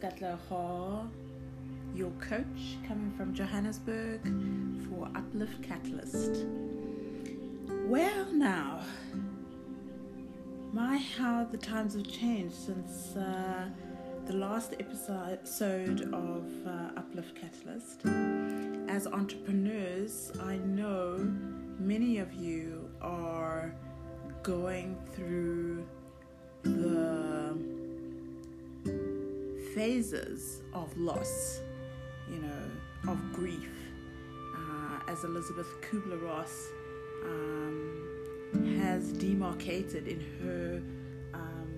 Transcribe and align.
this 0.00 0.38
Hall, 0.48 1.08
your 1.94 2.10
coach 2.20 2.76
coming 2.86 3.12
from 3.16 3.34
Johannesburg 3.34 4.20
for 4.88 5.08
Uplift 5.14 5.62
Katalyst. 5.62 6.44
Well, 7.86 8.26
now, 8.32 8.80
my 10.72 10.98
how 10.98 11.44
the 11.44 11.56
times 11.56 11.94
have 11.94 12.06
changed 12.08 12.54
since 12.54 13.16
uh, 13.16 13.68
the 14.26 14.34
last 14.34 14.74
episode 14.78 16.12
of 16.12 16.44
uh, 16.66 16.98
Uplift 16.98 17.36
Katalyst. 17.36 18.88
As 18.90 19.06
entrepreneurs, 19.06 20.30
I 20.42 20.56
know 20.56 21.16
many 21.78 22.18
of 22.18 22.34
you 22.34 22.90
are 23.00 23.74
going 24.42 24.96
through 25.14 25.86
phases 29.76 30.62
of 30.72 30.96
loss, 30.98 31.60
you 32.30 32.38
know, 32.38 33.12
of 33.12 33.18
grief. 33.34 33.68
Uh, 34.56 35.12
as 35.12 35.22
Elizabeth 35.22 35.68
Kubler 35.82 36.22
Ross 36.22 36.68
um, 37.22 38.78
has 38.80 39.12
demarcated 39.12 40.08
in 40.08 40.20
her 40.40 40.82
um, 41.34 41.76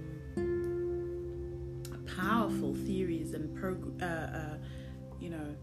powerful 2.17 2.73
theories 2.87 3.35
and 3.35 3.53
prog- 3.57 4.01
uh, 4.01 4.05
uh, 4.05 4.59
you 5.19 5.31
know 5.31 5.57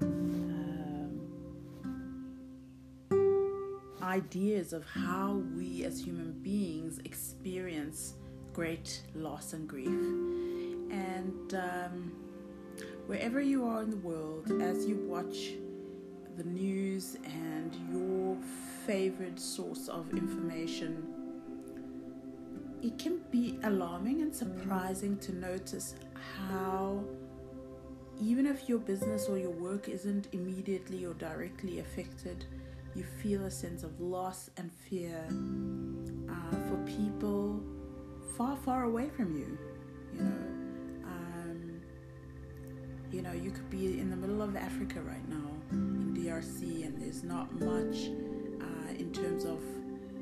um, 0.00 1.20
ideas 4.02 4.72
of 4.72 4.82
how 4.86 5.42
we 5.54 5.84
as 5.84 6.02
human 6.02 6.32
beings 6.42 6.98
experience 7.04 8.14
great 8.54 9.02
loss 9.14 9.52
and 9.52 9.68
grief 9.68 10.29
and 10.90 11.54
um, 11.54 12.12
wherever 13.06 13.40
you 13.40 13.64
are 13.66 13.82
in 13.82 13.90
the 13.90 13.96
world 13.96 14.50
as 14.62 14.86
you 14.86 14.96
watch 14.96 15.52
the 16.36 16.44
news 16.44 17.16
and 17.24 17.76
your 17.92 18.36
favorite 18.86 19.38
source 19.38 19.88
of 19.88 20.10
information, 20.12 21.06
it 22.82 22.98
can 22.98 23.20
be 23.30 23.58
alarming 23.64 24.22
and 24.22 24.34
surprising 24.34 25.18
to 25.18 25.34
notice 25.34 25.94
how, 26.38 27.04
even 28.22 28.46
if 28.46 28.68
your 28.68 28.78
business 28.78 29.28
or 29.28 29.38
your 29.38 29.50
work 29.50 29.88
isn't 29.88 30.28
immediately 30.32 31.04
or 31.04 31.14
directly 31.14 31.80
affected, 31.80 32.44
you 32.94 33.04
feel 33.22 33.44
a 33.44 33.50
sense 33.50 33.82
of 33.82 34.00
loss 34.00 34.50
and 34.56 34.70
fear 34.72 35.24
uh, 36.28 36.56
for 36.68 36.76
people 36.86 37.62
far, 38.36 38.56
far 38.56 38.84
away 38.84 39.10
from 39.10 39.36
you. 39.36 39.58
You 39.58 39.69
you 43.12 43.22
know, 43.22 43.32
you 43.32 43.50
could 43.50 43.70
be 43.70 43.98
in 43.98 44.10
the 44.10 44.16
middle 44.16 44.42
of 44.42 44.56
Africa 44.56 45.00
right 45.00 45.28
now 45.28 45.50
in 45.72 46.14
DRC, 46.16 46.86
and 46.86 47.00
there's 47.00 47.22
not 47.22 47.52
much 47.60 48.10
in 49.00 49.10
terms 49.12 49.44
of 49.44 49.60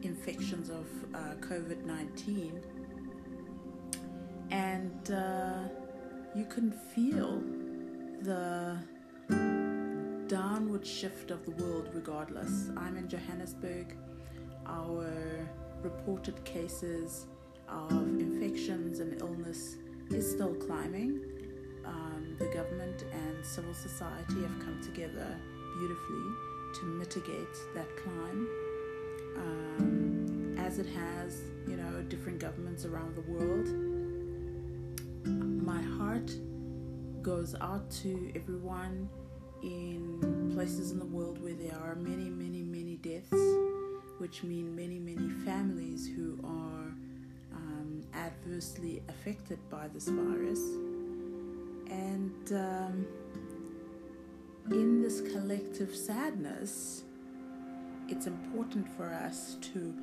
infections 0.03 0.71
of 0.71 0.87
uh, 1.13 1.35
COVID 1.41 1.85
19. 1.85 2.61
And 4.51 5.11
uh, 5.11 5.69
you 6.35 6.45
can 6.45 6.71
feel 6.71 7.43
the 8.23 8.79
downward 10.29 10.87
shift 10.87 11.31
of 11.31 11.45
the 11.45 11.51
world 11.63 11.91
regardless. 11.93 12.71
I'm 12.77 12.97
in 12.97 13.09
Johannesburg. 13.09 13.97
Our 14.67 15.49
reported 15.83 16.43
cases 16.45 17.27
of 17.69 17.91
infections 17.93 19.01
and 19.01 19.21
illness 19.21 19.77
is 20.11 20.31
still 20.31 20.55
climbing. 20.55 21.21
Um, 21.89 22.37
the 22.39 22.47
government 22.47 23.05
and 23.13 23.45
civil 23.45 23.75
society 23.75 24.43
have 24.43 24.59
come 24.61 24.79
together 24.83 25.37
beautifully 25.79 26.31
to 26.75 26.85
mitigate 26.85 27.57
that 27.75 27.89
climb 27.97 28.47
um, 29.37 30.57
as 30.59 30.79
it 30.79 30.87
has, 30.87 31.41
you 31.67 31.77
know, 31.77 32.03
different 32.09 32.39
governments 32.39 32.85
around 32.85 33.17
the 33.17 33.23
world. 33.23 33.69
My 35.65 35.81
heart 35.81 36.31
goes 37.23 37.55
out 37.61 37.91
to 38.03 38.33
everyone 38.35 39.09
in 39.63 40.51
places 40.55 40.93
in 40.93 40.99
the 40.99 41.07
world 41.07 41.43
where 41.43 41.55
there 41.55 41.77
are 41.83 41.95
many, 41.95 42.31
many, 42.31 42.63
many 42.63 42.97
deaths, 42.97 43.33
which 44.19 44.43
mean 44.43 44.75
many, 44.75 44.99
many 44.99 45.29
families 45.45 46.07
who 46.07 46.39
are 46.45 46.93
um, 47.55 48.03
adversely 48.15 49.03
affected 49.09 49.59
by 49.71 49.89
this 49.89 50.09
virus. 50.09 50.61
And 51.91 52.53
um, 52.53 53.07
in 54.71 55.03
this 55.03 55.21
collective 55.33 55.95
sadness, 55.95 57.03
it's 58.09 58.27
important 58.27 58.89
for 58.97 59.07
us 59.07 59.57
to 59.73 59.95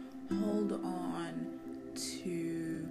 hold 0.44 0.74
on 0.74 1.60
to 1.96 2.88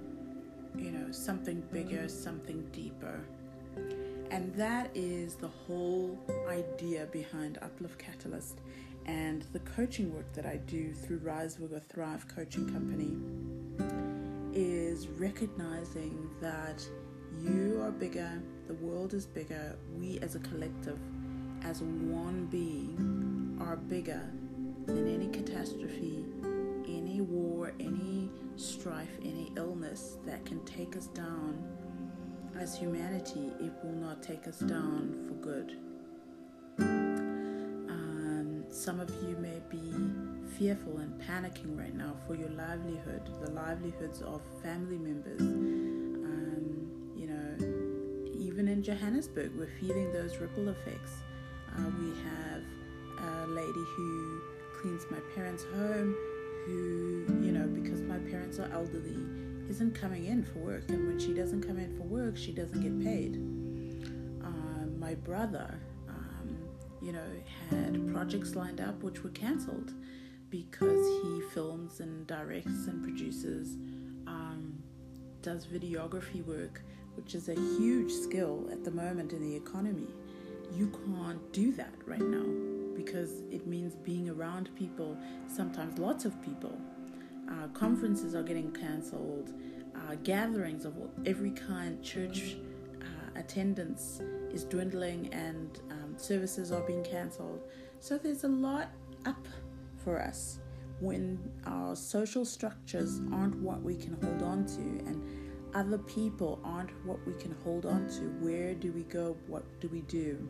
you 0.76 0.90
know 0.90 1.10
something 1.10 1.62
bigger 1.72 2.08
something 2.08 2.64
deeper. 2.72 3.20
And 4.30 4.54
that 4.54 4.90
is 4.94 5.34
the 5.36 5.48
whole 5.48 6.18
idea 6.48 7.06
behind 7.06 7.58
uplift 7.62 8.00
katalyst 8.00 8.56
and 9.06 9.44
the 9.52 9.58
coaching 9.60 10.14
work 10.14 10.32
that 10.32 10.46
i 10.46 10.56
do 10.66 10.92
through 10.92 11.18
rise 11.18 11.56
Vigor 11.56 11.78
thrive 11.78 12.26
coaching 12.28 12.66
company 12.72 13.16
is 14.54 15.08
recognizing 15.08 16.30
that 16.40 16.84
you 17.42 17.80
are 17.82 17.90
bigger 17.90 18.40
the 18.66 18.74
world 18.74 19.14
is 19.14 19.26
bigger 19.26 19.76
we 19.96 20.18
as 20.20 20.34
a 20.34 20.40
collective 20.40 20.98
as 21.64 21.82
one 21.82 22.46
being 22.46 23.58
are 23.60 23.76
bigger 23.76 24.22
than 24.86 25.08
any 25.08 25.28
catastrophe, 25.28 26.24
any 26.86 27.20
war, 27.20 27.72
any 27.80 28.30
strife, 28.56 29.16
any 29.22 29.50
illness 29.56 30.18
that 30.26 30.44
can 30.44 30.62
take 30.64 30.96
us 30.96 31.06
down 31.08 31.64
as 32.58 32.76
humanity, 32.76 33.50
it 33.60 33.72
will 33.82 33.92
not 33.92 34.22
take 34.22 34.46
us 34.46 34.58
down 34.60 35.26
for 35.26 35.34
good. 35.34 35.76
Um, 37.88 38.64
some 38.70 39.00
of 39.00 39.10
you 39.22 39.36
may 39.40 39.60
be 39.70 39.92
fearful 40.56 40.98
and 40.98 41.20
panicking 41.20 41.76
right 41.78 41.94
now 41.94 42.14
for 42.26 42.34
your 42.34 42.50
livelihood, 42.50 43.28
the 43.42 43.50
livelihoods 43.50 44.22
of 44.22 44.40
family 44.62 44.98
members. 44.98 45.93
Johannesburg, 48.84 49.52
we're 49.56 49.70
feeling 49.80 50.12
those 50.12 50.36
ripple 50.36 50.68
effects. 50.68 51.22
Uh, 51.74 51.88
we 51.98 52.10
have 52.22 52.62
a 53.18 53.46
lady 53.46 53.72
who 53.72 54.42
cleans 54.78 55.06
my 55.10 55.20
parents' 55.34 55.64
home, 55.74 56.14
who, 56.66 57.24
you 57.40 57.50
know, 57.50 57.66
because 57.66 58.02
my 58.02 58.18
parents 58.18 58.58
are 58.58 58.70
elderly, 58.74 59.16
isn't 59.70 59.98
coming 59.98 60.26
in 60.26 60.44
for 60.44 60.58
work. 60.58 60.82
And 60.90 61.06
when 61.06 61.18
she 61.18 61.32
doesn't 61.32 61.66
come 61.66 61.78
in 61.78 61.96
for 61.96 62.02
work, 62.02 62.36
she 62.36 62.52
doesn't 62.52 62.82
get 62.82 63.02
paid. 63.02 63.36
Um, 64.44 65.00
my 65.00 65.14
brother, 65.14 65.80
um, 66.10 66.58
you 67.00 67.12
know, 67.12 67.24
had 67.70 68.12
projects 68.12 68.54
lined 68.54 68.82
up 68.82 69.02
which 69.02 69.24
were 69.24 69.30
cancelled 69.30 69.94
because 70.50 71.06
he 71.22 71.40
films 71.54 72.00
and 72.00 72.26
directs 72.26 72.86
and 72.86 73.02
produces, 73.02 73.76
um, 74.26 74.74
does 75.40 75.66
videography 75.66 76.44
work, 76.44 76.82
which 77.16 77.34
is 77.34 77.48
a 77.48 77.54
huge 77.54 78.12
skill 78.12 78.68
at 78.70 78.84
the 78.84 78.90
moment 78.90 79.32
in 79.32 79.40
the 79.40 79.54
economy. 79.54 80.06
You 80.72 80.92
can't 81.06 81.52
do 81.52 81.72
that 81.72 81.94
right 82.06 82.20
now 82.20 82.46
because 82.96 83.42
it 83.50 83.66
means 83.66 83.94
being 83.94 84.28
around 84.30 84.70
people, 84.76 85.16
sometimes 85.46 85.98
lots 85.98 86.24
of 86.24 86.40
people. 86.42 86.76
Uh, 87.48 87.68
conferences 87.68 88.34
are 88.34 88.42
getting 88.42 88.72
cancelled, 88.72 89.52
uh, 89.94 90.14
gatherings 90.22 90.84
of 90.84 90.94
every 91.26 91.50
kind, 91.50 92.02
church 92.02 92.56
uh, 93.02 93.38
attendance 93.38 94.20
is 94.50 94.64
dwindling, 94.64 95.32
and 95.32 95.80
um, 95.90 96.14
services 96.16 96.72
are 96.72 96.82
being 96.82 97.04
cancelled. 97.04 97.60
So 98.00 98.16
there's 98.18 98.44
a 98.44 98.48
lot 98.48 98.90
up 99.26 99.46
for 99.98 100.20
us 100.20 100.58
when 101.00 101.38
our 101.66 101.94
social 101.96 102.44
structures 102.44 103.20
aren't 103.32 103.56
what 103.56 103.82
we 103.82 103.96
can 103.96 104.16
hold 104.22 104.42
on 104.42 104.64
to 104.66 104.80
and 104.80 105.43
other 105.74 105.98
people 105.98 106.60
aren't 106.64 106.90
what 107.04 107.18
we 107.26 107.34
can 107.34 107.54
hold 107.64 107.84
on 107.84 108.08
to. 108.08 108.22
Where 108.44 108.74
do 108.74 108.92
we 108.92 109.02
go? 109.02 109.36
What 109.48 109.64
do 109.80 109.88
we 109.88 110.02
do? 110.02 110.48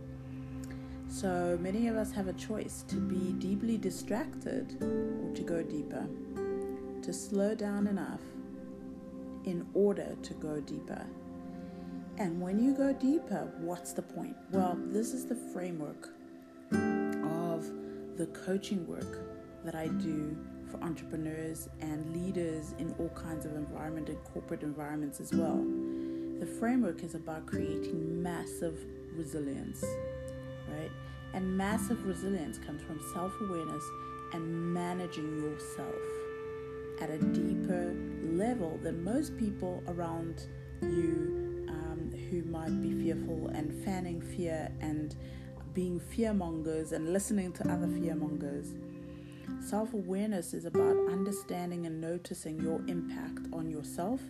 So 1.08 1.58
many 1.60 1.88
of 1.88 1.96
us 1.96 2.12
have 2.12 2.28
a 2.28 2.32
choice 2.34 2.84
to 2.88 2.96
be 2.96 3.32
deeply 3.32 3.78
distracted 3.78 4.76
or 4.82 5.34
to 5.34 5.42
go 5.42 5.62
deeper, 5.62 6.06
to 7.02 7.12
slow 7.12 7.54
down 7.54 7.86
enough 7.86 8.20
in 9.44 9.66
order 9.74 10.16
to 10.22 10.34
go 10.34 10.60
deeper. 10.60 11.06
And 12.18 12.40
when 12.40 12.58
you 12.58 12.74
go 12.74 12.92
deeper, 12.92 13.52
what's 13.58 13.92
the 13.92 14.02
point? 14.02 14.36
Well, 14.50 14.78
this 14.86 15.12
is 15.12 15.26
the 15.26 15.36
framework 15.52 16.10
of 16.72 17.70
the 18.16 18.26
coaching 18.44 18.86
work 18.86 19.18
that 19.64 19.74
I 19.74 19.88
do 19.88 20.36
for 20.74 20.84
entrepreneurs 20.84 21.68
and 21.80 22.12
leaders 22.12 22.74
in 22.78 22.94
all 22.98 23.10
kinds 23.10 23.44
of 23.46 23.54
environment 23.54 24.08
and 24.08 24.22
corporate 24.24 24.62
environments 24.62 25.20
as 25.20 25.32
well. 25.32 25.64
the 26.40 26.46
framework 26.46 27.02
is 27.04 27.14
about 27.14 27.46
creating 27.46 28.22
massive 28.22 28.78
resilience, 29.16 29.84
right? 30.68 30.90
And 31.32 31.56
massive 31.56 32.04
resilience 32.04 32.58
comes 32.58 32.82
from 32.82 33.00
self 33.12 33.32
awareness 33.40 33.84
and 34.32 34.74
managing 34.74 35.42
yourself 35.42 35.94
at 37.00 37.10
a 37.10 37.18
deeper 37.18 37.94
level 38.22 38.78
than 38.82 39.02
most 39.04 39.36
people 39.38 39.82
around 39.88 40.46
you 40.82 41.66
um, 41.68 42.12
who 42.30 42.42
might 42.42 42.82
be 42.82 42.92
fearful 42.92 43.48
and 43.54 43.72
fanning 43.84 44.20
fear 44.20 44.70
and 44.80 45.14
being 45.72 46.00
fearmongers 46.00 46.92
and 46.92 47.12
listening 47.12 47.52
to 47.52 47.62
other 47.70 47.86
fearmongers. 47.86 48.74
Self 49.60 49.94
awareness 49.94 50.54
is 50.54 50.64
about 50.64 50.96
understanding 51.10 51.86
and 51.86 52.00
noticing 52.00 52.60
your 52.60 52.80
impact 52.86 53.46
on 53.52 53.70
yourself, 53.70 54.20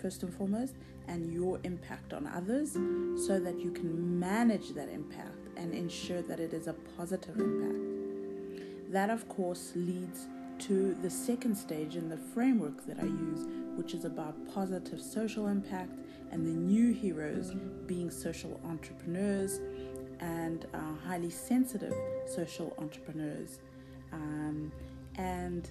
first 0.00 0.22
and 0.22 0.32
foremost, 0.32 0.74
and 1.08 1.32
your 1.32 1.60
impact 1.64 2.12
on 2.12 2.26
others 2.26 2.72
so 3.26 3.40
that 3.40 3.58
you 3.58 3.70
can 3.70 4.18
manage 4.18 4.70
that 4.70 4.88
impact 4.88 5.48
and 5.56 5.74
ensure 5.74 6.22
that 6.22 6.40
it 6.40 6.52
is 6.52 6.66
a 6.66 6.72
positive 6.96 7.38
impact. 7.38 8.92
That, 8.92 9.10
of 9.10 9.28
course, 9.28 9.72
leads 9.74 10.26
to 10.60 10.94
the 11.02 11.10
second 11.10 11.56
stage 11.56 11.96
in 11.96 12.08
the 12.08 12.16
framework 12.16 12.86
that 12.86 12.98
I 12.98 13.04
use, 13.04 13.46
which 13.76 13.94
is 13.94 14.04
about 14.04 14.34
positive 14.52 15.00
social 15.00 15.46
impact 15.46 15.96
and 16.30 16.46
the 16.46 16.50
new 16.50 16.92
heroes 16.92 17.52
being 17.86 18.10
social 18.10 18.60
entrepreneurs 18.64 19.60
and 20.20 20.66
uh, 20.74 20.78
highly 21.06 21.30
sensitive 21.30 21.94
social 22.26 22.74
entrepreneurs. 22.78 23.58
Um, 24.12 24.72
and 25.16 25.70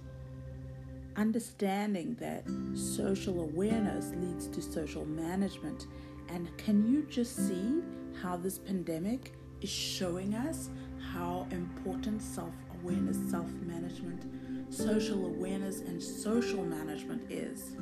understanding 1.16 2.16
that 2.20 2.46
social 2.74 3.42
awareness 3.42 4.12
leads 4.16 4.48
to 4.48 4.62
social 4.62 5.06
management. 5.06 5.88
And 6.30 6.56
can 6.58 6.86
you 6.90 7.04
just 7.10 7.36
see 7.36 7.82
how 8.22 8.38
this 8.38 8.58
pandemic 8.58 9.34
is 9.62 9.70
showing 9.70 10.34
us 10.36 10.70
how 11.14 11.48
important 11.52 12.22
self 12.22 12.54
awareness, 12.82 13.18
self 13.30 13.52
management, 13.66 14.74
social 14.74 15.26
awareness, 15.26 15.80
and 15.82 16.02
social 16.02 16.64
management 16.64 17.30
is? 17.30 17.76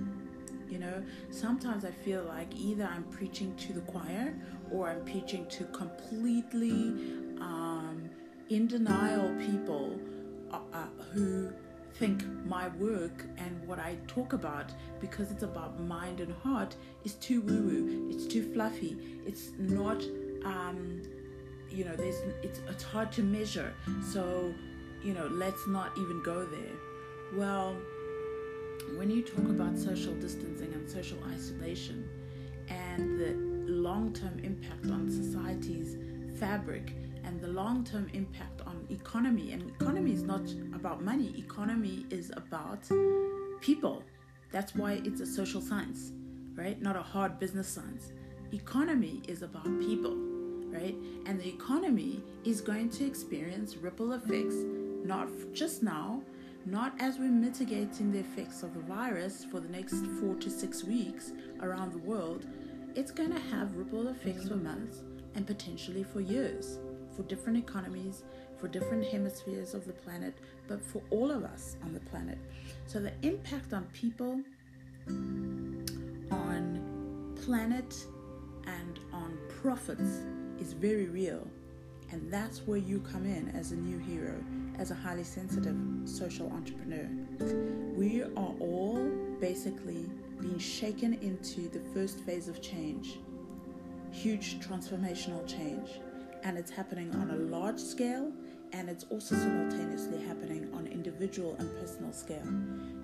You 0.70 0.80
know, 0.80 1.04
sometimes 1.30 1.86
I 1.86 1.92
feel 1.92 2.24
like 2.24 2.54
either 2.56 2.90
I'm 2.92 3.04
preaching 3.06 3.56
to 3.56 3.74
the 3.74 3.82
choir 3.82 4.36
or 4.72 4.90
I'm 4.90 5.04
preaching 5.06 5.46
to 5.48 5.64
completely 5.66 6.94
um, 7.40 8.10
in 8.50 8.68
denial 8.68 9.34
people 9.46 9.98
uh, 10.52 10.86
who 11.14 11.52
think 11.96 12.24
my 12.46 12.68
work 12.70 13.26
and 13.38 13.68
what 13.68 13.80
I 13.80 13.98
talk 14.08 14.34
about, 14.34 14.72
because 15.00 15.32
it's 15.32 15.44
about 15.44 15.80
mind 15.82 16.20
and 16.20 16.34
heart, 16.44 16.76
is 17.04 17.16
too 17.16 17.42
woo 17.42 17.62
woo. 17.62 18.10
It's 18.12 18.26
too 18.26 18.54
fluffy. 18.54 18.98
It's 19.26 19.52
not, 19.58 20.04
um, 20.46 21.02
you 21.70 21.86
know, 21.86 21.96
there's 21.96 22.22
it's 22.44 22.60
it's 22.70 22.84
hard 22.84 23.12
to 23.14 23.24
measure. 23.24 23.74
So, 24.14 24.54
you 25.04 25.14
know, 25.14 25.28
let's 25.32 25.68
not 25.68 25.98
even 25.98 26.22
go 26.24 26.46
there. 26.46 26.76
Well, 27.36 27.76
when 28.96 29.10
you 29.10 29.22
talk 29.22 29.46
about 29.46 29.78
social 29.78 30.14
distancing 30.14 30.74
and 30.74 30.90
social 30.90 31.18
isolation 31.34 32.08
and 32.70 33.20
the 33.20 33.34
long 33.72 34.14
term 34.14 34.40
impact 34.44 34.86
on 34.88 35.10
society's 35.10 35.98
fabric 36.40 36.94
and 37.24 37.42
the 37.42 37.48
long 37.48 37.84
term 37.84 38.08
impact 38.14 38.62
economy, 38.90 39.52
and 39.52 39.70
economy 39.70 40.14
is 40.14 40.24
not 40.24 40.44
about 40.74 41.04
money, 41.04 41.34
economy 41.38 42.06
is 42.10 42.32
about 42.36 42.88
people. 43.62 44.04
That's 44.52 44.76
why 44.76 45.02
it's 45.04 45.22
a 45.22 45.26
social 45.26 45.62
science, 45.62 46.12
right? 46.56 46.82
Not 46.82 46.96
a 46.96 47.02
hard 47.02 47.40
business 47.40 47.68
science. 47.68 48.12
Economy 48.54 49.22
is 49.28 49.42
about 49.42 49.66
people, 49.80 50.16
right? 50.68 50.96
And 51.26 51.40
the 51.40 51.48
economy 51.48 52.24
is 52.46 52.62
going 52.62 52.90
to 52.92 53.06
experience 53.06 53.76
ripple 53.76 54.14
effects, 54.14 54.56
not 55.04 55.30
just 55.54 55.84
now, 55.84 56.22
not 56.66 56.94
as 57.00 57.18
we're 57.18 57.30
mitigating 57.30 58.12
the 58.12 58.20
effects 58.20 58.62
of 58.62 58.74
the 58.74 58.82
virus 58.82 59.46
for 59.50 59.60
the 59.60 59.70
next 59.70 60.06
four 60.20 60.36
to 60.36 60.50
six 60.50 60.84
weeks 60.84 61.32
around 61.62 61.94
the 61.94 62.00
world, 62.00 62.46
it's 62.96 63.12
going 63.12 63.32
to 63.32 63.40
have 63.40 63.78
ripple 63.78 64.08
effects 64.08 64.48
for 64.48 64.56
months 64.56 65.04
and 65.36 65.46
potentially 65.46 66.04
for 66.04 66.20
years, 66.20 66.80
for 67.18 67.24
different 67.24 67.58
economies, 67.58 68.24
for 68.58 68.70
different 68.70 69.06
hemispheres 69.06 69.74
of 69.74 69.86
the 69.86 69.94
planet, 69.94 70.38
but 70.70 70.82
for 70.82 71.02
all 71.10 71.32
of 71.32 71.44
us 71.44 71.76
on 71.84 71.94
the 71.94 72.00
planet. 72.00 72.38
So 72.86 73.00
the 73.00 73.12
impact 73.24 73.74
on 73.74 73.86
people, 73.94 74.40
on 76.32 77.36
planet, 77.44 77.94
and 78.68 79.00
on 79.12 79.38
profits 79.62 80.22
is 80.60 80.72
very 80.74 81.08
real. 81.08 81.46
And 82.12 82.32
that's 82.32 82.60
where 82.60 82.78
you 82.78 83.00
come 83.00 83.26
in 83.26 83.50
as 83.50 83.74
a 83.74 83.76
new 83.76 83.98
hero 83.98 84.42
as 84.78 84.92
a 84.92 84.96
highly 84.96 85.24
sensitive 85.24 85.76
social 86.06 86.52
entrepreneur. 86.52 87.10
We 87.96 88.22
are 88.22 88.54
all 88.60 89.10
basically 89.40 90.10
being 90.40 90.60
shaken 90.60 91.16
into 91.16 91.68
the 91.70 91.80
first 91.94 92.20
phase 92.20 92.48
of 92.48 92.62
change, 92.62 93.18
huge 94.12 94.60
transformational 94.60 95.48
change. 95.48 96.00
And 96.48 96.58
it's 96.58 96.72
happening 96.72 97.14
on 97.16 97.30
a 97.30 97.36
large 97.36 97.78
scale 97.78 98.32
and 98.72 98.90
it's 98.90 99.04
also 99.10 99.36
simultaneously 99.36 100.24
happening 100.24 100.72
on 100.74 100.88
individual 100.88 101.58
and 101.60 101.70
personal 101.78 102.14
scale. 102.14 102.48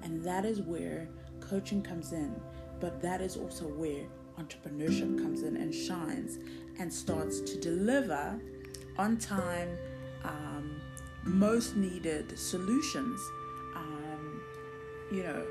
And 0.02 0.24
that 0.24 0.46
is 0.46 0.62
where 0.62 1.10
coaching 1.42 1.82
comes 1.82 2.14
in, 2.14 2.34
but 2.80 3.02
that 3.02 3.20
is 3.20 3.36
also 3.36 3.66
where 3.66 4.06
entrepreneurship 4.40 5.22
comes 5.22 5.44
in 5.44 5.58
and 5.58 5.76
shines 5.76 6.40
and 6.80 6.92
starts 6.92 7.42
to 7.42 7.60
deliver 7.60 8.40
on 8.98 9.18
time. 9.18 9.78
Um, 10.24 10.80
most 11.26 11.76
needed 11.76 12.40
solutions. 12.40 13.20
Um, 13.76 14.42
you 15.12 15.24
know, 15.24 15.46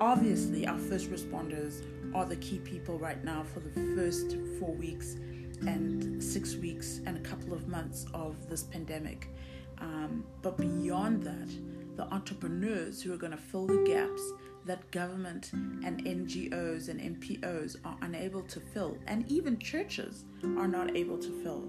obviously, 0.00 0.66
our 0.66 0.78
first 0.78 1.12
responders 1.12 1.82
are 2.12 2.24
the 2.24 2.36
key 2.36 2.58
people 2.58 2.98
right 2.98 3.22
now 3.24 3.44
for 3.54 3.60
the 3.60 3.70
first 3.94 4.36
four 4.58 4.72
weeks 4.72 5.16
and 5.66 6.22
six 6.22 6.56
weeks 6.56 7.00
and 7.06 7.16
a 7.16 7.20
couple 7.20 7.52
of 7.52 7.68
months 7.68 8.06
of 8.14 8.48
this 8.48 8.62
pandemic. 8.62 9.28
Um, 9.78 10.24
but 10.42 10.56
beyond 10.56 11.22
that, 11.24 11.48
the 11.96 12.04
entrepreneurs 12.14 13.02
who 13.02 13.12
are 13.12 13.16
going 13.16 13.32
to 13.32 13.38
fill 13.38 13.66
the 13.66 13.82
gaps 13.86 14.22
that 14.64 14.90
government 14.92 15.50
and 15.52 16.04
NGOs 16.04 16.88
and 16.88 17.00
NPOs 17.00 17.76
are 17.84 17.96
unable 18.02 18.42
to 18.42 18.60
fill, 18.60 18.96
and 19.06 19.30
even 19.30 19.58
churches 19.58 20.24
are 20.56 20.68
not 20.68 20.96
able 20.96 21.18
to 21.18 21.42
fill. 21.42 21.64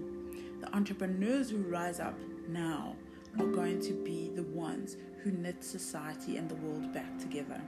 The 0.60 0.74
entrepreneurs 0.74 1.50
who 1.50 1.58
rise 1.58 2.00
up 2.00 2.18
now 2.48 2.96
are 3.38 3.46
going 3.46 3.80
to 3.80 3.92
be 3.92 4.30
the 4.34 4.44
ones 4.44 4.96
who 5.22 5.32
knit 5.32 5.64
society 5.64 6.36
and 6.36 6.48
the 6.48 6.54
world 6.56 6.92
back 6.92 7.18
together. 7.18 7.60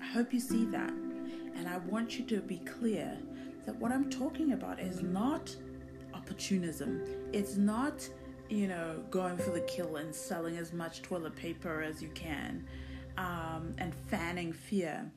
I 0.00 0.06
hope 0.06 0.32
you 0.32 0.40
see 0.40 0.64
that. 0.66 0.90
And 1.54 1.68
I 1.68 1.78
want 1.78 2.18
you 2.18 2.24
to 2.26 2.40
be 2.40 2.58
clear 2.58 3.16
that 3.66 3.76
what 3.76 3.92
I'm 3.92 4.10
talking 4.10 4.52
about 4.52 4.80
is 4.80 5.02
not 5.02 5.54
opportunism. 6.14 7.02
It's 7.32 7.56
not, 7.56 8.08
you 8.48 8.68
know, 8.68 9.02
going 9.10 9.36
for 9.36 9.50
the 9.50 9.60
kill 9.62 9.96
and 9.96 10.14
selling 10.14 10.56
as 10.56 10.72
much 10.72 11.02
toilet 11.02 11.36
paper 11.36 11.82
as 11.82 12.02
you 12.02 12.08
can 12.10 12.66
um, 13.16 13.74
and 13.78 13.94
fanning 13.94 14.52
fear. 14.52 15.10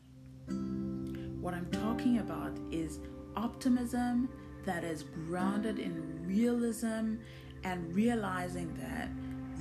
What 0.48 1.54
I'm 1.54 1.70
talking 1.72 2.20
about 2.20 2.58
is 2.72 3.00
optimism 3.36 4.30
that 4.66 4.84
is 4.84 5.04
grounded 5.04 5.80
in 5.80 6.26
realism 6.26 7.16
and 7.64 7.94
realizing 7.96 8.74
that 8.76 9.10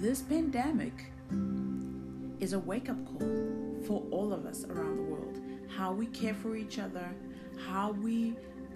this 0.00 0.22
pandemic 0.22 1.12
is 2.40 2.52
a 2.52 2.58
wake 2.58 2.88
up 2.88 3.04
call 3.06 3.54
for 3.86 4.02
all 4.10 4.32
of 4.32 4.46
us 4.46 4.64
around 4.64 4.96
the 4.96 5.02
world. 5.02 5.40
How 5.68 5.92
we 5.92 6.06
care 6.06 6.34
for 6.34 6.56
each 6.56 6.78
other, 6.78 7.08
how 7.66 7.92
we 7.92 8.34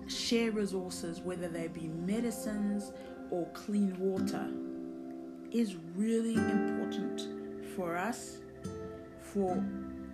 share 0.09 0.51
resources, 0.51 1.21
whether 1.21 1.49
they 1.49 1.69
be 1.69 1.89
medicines 1.89 2.93
or 3.31 3.47
clean 3.53 3.97
water, 3.99 4.49
is 5.51 5.77
really 5.97 6.35
important 6.35 7.23
for 7.75 7.97
us, 7.97 8.39
for 9.21 9.63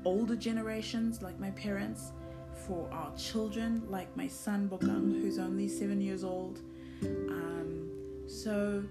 older 0.04 0.36
generations 0.36 1.22
like 1.22 1.38
my 1.40 1.50
parents, 1.52 2.12
for 2.66 2.88
our 2.92 3.14
children 3.16 3.82
like 3.88 4.14
my 4.16 4.28
son 4.28 4.68
Bokang, 4.68 5.20
who's 5.20 5.38
only 5.38 5.68
seven 5.68 6.00
years 6.00 6.24
old. 6.24 6.60
Um, 7.02 7.90
so 8.26 8.84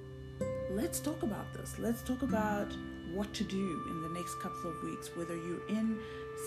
let's 0.72 1.00
talk 1.00 1.24
about 1.24 1.53
this. 1.53 1.75
Let's 1.79 2.01
talk 2.01 2.22
about 2.22 2.67
what 3.13 3.33
to 3.33 3.43
do 3.43 3.83
in 3.89 4.01
the 4.01 4.10
next 4.10 4.36
couple 4.39 4.72
of 4.72 4.83
weeks, 4.83 5.10
whether 5.15 5.36
you're 5.36 5.67
in 5.69 6.00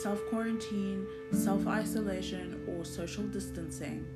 self 0.02 0.20
quarantine, 0.30 1.06
self 1.32 1.66
isolation, 1.66 2.64
or 2.66 2.84
social 2.84 3.24
distancing. 3.24 4.06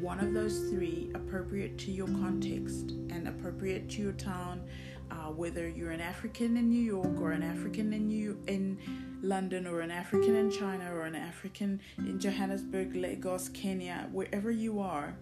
One 0.00 0.20
of 0.20 0.34
those 0.34 0.70
three, 0.70 1.10
appropriate 1.14 1.78
to 1.78 1.90
your 1.90 2.08
context 2.08 2.90
and 3.10 3.28
appropriate 3.28 3.88
to 3.90 4.02
your 4.02 4.12
town, 4.12 4.62
uh, 5.10 5.30
whether 5.30 5.68
you're 5.68 5.92
an 5.92 6.00
African 6.00 6.56
in 6.56 6.68
New 6.68 6.82
York 6.82 7.20
or 7.20 7.32
an 7.32 7.42
African 7.42 7.92
in 7.92 8.08
New 8.08 8.38
in 8.46 8.78
London 9.22 9.66
or 9.66 9.80
an 9.80 9.90
African 9.90 10.34
in 10.34 10.50
China 10.50 10.92
or 10.94 11.02
an 11.02 11.14
African 11.14 11.80
in 11.98 12.18
Johannesburg, 12.18 12.94
Lagos, 12.94 13.48
Kenya, 13.50 14.08
wherever 14.12 14.50
you 14.50 14.80
are, 14.80 15.16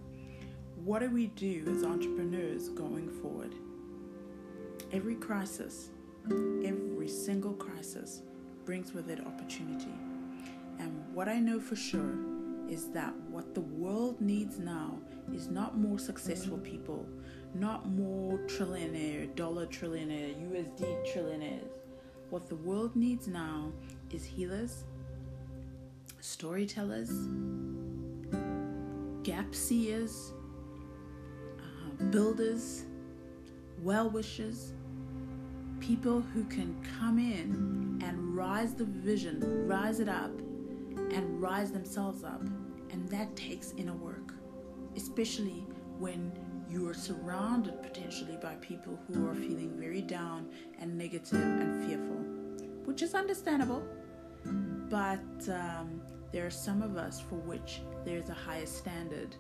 what 0.85 1.00
do 1.00 1.11
we 1.11 1.29
do 1.29 1.64
as 1.76 1.85
entrepreneurs 1.85 2.69
going 2.71 3.09
forward? 3.21 3.55
Every 4.93 5.14
crisis, 5.14 5.91
every 6.29 7.09
single 7.09 7.52
crisis 7.52 8.23
brings 8.64 8.93
with 8.93 9.11
it 9.11 9.21
opportunity. 9.25 9.95
And 10.79 11.05
what 11.14 11.29
I 11.29 11.38
know 11.38 11.61
for 11.61 11.76
sure 11.76 12.17
is 12.73 12.88
that 12.88 13.12
what 13.29 13.55
the 13.55 13.61
world 13.61 14.19
needs 14.19 14.59
now 14.59 14.97
is 15.35 15.49
not 15.49 15.76
more 15.76 15.99
successful 15.99 16.57
people, 16.57 17.07
not 17.55 17.87
more 17.91 18.38
trillionaire, 18.47 19.33
dollar 19.37 19.67
trillionaire, 19.67 20.35
USD 20.50 20.81
trillionaires. 21.12 21.69
What 22.31 22.49
the 22.49 22.57
world 22.57 22.97
needs 22.97 23.29
now 23.29 23.71
is 24.11 24.25
healers, 24.25 24.85
storytellers, 26.21 27.11
gap 29.23 29.55
seers, 29.55 30.33
uh, 31.59 32.05
builders, 32.05 32.85
well 33.83 34.09
wishers, 34.09 34.73
people 35.79 36.23
who 36.23 36.45
can 36.45 36.75
come 36.99 37.19
in 37.19 38.00
and 38.02 38.35
rise 38.35 38.73
the 38.73 38.87
vision, 38.87 39.69
rise 39.69 40.00
it 40.00 40.09
up, 40.09 40.31
and 41.12 41.43
rise 41.43 41.71
themselves 41.71 42.25
up. 42.25 42.41
And 42.92 43.08
that 43.08 43.34
takes 43.34 43.72
inner 43.76 43.94
work, 43.94 44.34
especially 44.96 45.66
when 45.99 46.32
you 46.68 46.88
are 46.88 46.94
surrounded 46.94 47.82
potentially 47.82 48.38
by 48.40 48.54
people 48.56 48.99
who 49.06 49.28
are 49.28 49.34
feeling 49.34 49.72
very 49.78 50.02
down 50.02 50.49
and 50.78 50.96
negative 50.96 51.40
and 51.40 51.84
fearful, 51.87 52.16
which 52.84 53.02
is 53.02 53.14
understandable. 53.14 53.82
But 54.44 55.49
um, 55.49 56.00
there 56.32 56.46
are 56.46 56.50
some 56.50 56.82
of 56.82 56.96
us 56.96 57.20
for 57.20 57.37
which 57.37 57.80
there's 58.04 58.28
a 58.28 58.34
higher 58.34 58.66
standard 58.66 59.37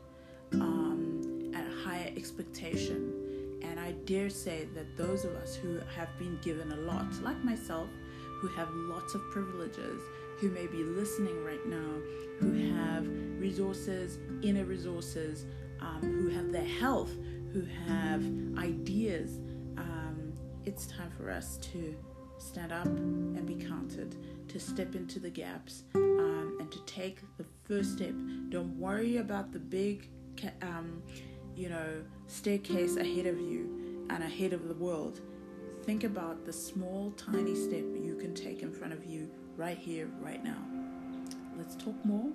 um, 0.52 1.50
and 1.54 1.72
a 1.72 1.76
higher 1.88 2.12
expectation. 2.16 3.58
And 3.62 3.78
I 3.80 3.92
dare 4.04 4.28
say 4.30 4.68
that 4.74 4.96
those 4.96 5.24
of 5.24 5.32
us 5.36 5.54
who 5.54 5.78
have 5.96 6.08
been 6.18 6.38
given 6.42 6.72
a 6.72 6.76
lot, 6.76 7.06
like 7.22 7.42
myself, 7.44 7.88
who 8.42 8.48
have 8.48 8.68
lots 8.74 9.14
of 9.14 9.22
privileges, 9.30 10.02
who 10.40 10.50
may 10.50 10.66
be 10.66 10.82
listening 10.82 11.44
right 11.44 11.64
now, 11.64 11.94
who 12.40 12.52
have 12.74 13.06
resources, 13.40 14.18
inner 14.42 14.64
resources, 14.64 15.46
um, 15.80 16.00
who 16.00 16.28
have 16.28 16.50
their 16.50 16.64
health, 16.64 17.12
who 17.52 17.64
have 17.86 18.20
ideas, 18.58 19.38
um, 19.78 20.32
it's 20.64 20.86
time 20.86 21.10
for 21.16 21.30
us 21.30 21.56
to 21.58 21.94
stand 22.38 22.72
up 22.72 22.86
and 22.86 23.46
be 23.46 23.54
counted, 23.54 24.16
to 24.48 24.58
step 24.58 24.96
into 24.96 25.20
the 25.20 25.30
gaps, 25.30 25.84
um, 25.94 26.56
and 26.58 26.72
to 26.72 26.80
take 26.84 27.20
the 27.38 27.44
first 27.62 27.92
step. 27.92 28.14
Don't 28.48 28.76
worry 28.76 29.18
about 29.18 29.52
the 29.52 29.60
big, 29.60 30.08
um, 30.62 31.00
you 31.54 31.68
know, 31.68 32.02
staircase 32.26 32.96
ahead 32.96 33.26
of 33.26 33.38
you 33.38 34.06
and 34.10 34.24
ahead 34.24 34.52
of 34.52 34.66
the 34.66 34.74
world. 34.74 35.20
Think 35.84 36.04
about 36.04 36.44
the 36.44 36.52
small, 36.52 37.10
tiny 37.12 37.56
step 37.56 37.84
you 38.00 38.14
can 38.14 38.34
take 38.34 38.62
in 38.62 38.72
front 38.72 38.92
of 38.92 39.04
you 39.04 39.28
right 39.56 39.76
here, 39.76 40.08
right 40.20 40.42
now. 40.42 40.64
Let's 41.58 41.74
talk 41.74 41.96
more. 42.04 42.30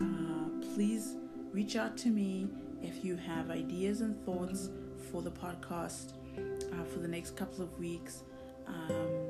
Uh, 0.00 0.64
please 0.74 1.16
reach 1.52 1.74
out 1.74 1.96
to 1.98 2.08
me 2.08 2.48
if 2.82 3.04
you 3.04 3.16
have 3.16 3.50
ideas 3.50 4.02
and 4.02 4.24
thoughts 4.24 4.68
for 5.10 5.20
the 5.20 5.32
podcast 5.32 6.12
uh, 6.38 6.84
for 6.84 7.00
the 7.00 7.08
next 7.08 7.34
couple 7.34 7.64
of 7.64 7.76
weeks 7.76 8.22
um, 8.68 9.26